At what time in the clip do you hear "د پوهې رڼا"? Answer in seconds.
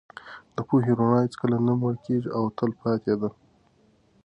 0.53-1.19